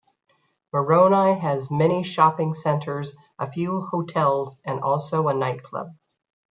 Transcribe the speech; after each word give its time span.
Moroni 0.73 1.39
has 1.41 1.69
many 1.69 2.01
shopping 2.01 2.53
centres, 2.53 3.15
a 3.37 3.51
few 3.51 3.81
hotels 3.81 4.59
and 4.65 4.79
also 4.79 5.27
a 5.27 5.33
nightclub. 5.35 5.95